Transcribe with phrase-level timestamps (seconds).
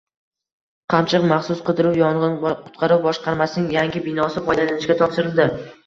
[0.93, 5.53] “Qamchiq” maxsus qidiruv, yong‘in-qutqaruv boshqarmasining yangi binosi foydalanishga topshirildi